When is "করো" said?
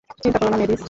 0.39-0.49